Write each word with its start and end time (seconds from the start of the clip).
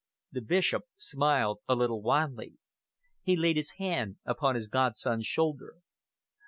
The 0.31 0.41
Bishop 0.41 0.85
smiled 0.97 1.59
a 1.69 1.75
little 1.75 2.01
wanly. 2.01 2.55
He 3.21 3.35
laid 3.35 3.55
his 3.55 3.73
hand 3.77 4.17
upon 4.25 4.55
his 4.55 4.67
godson's 4.67 5.27
shoulder. 5.27 5.75